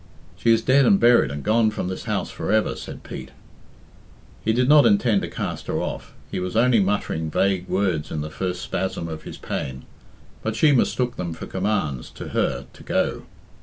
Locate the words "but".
10.41-10.55